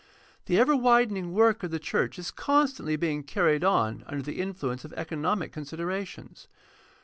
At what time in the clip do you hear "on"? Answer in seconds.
3.63-4.03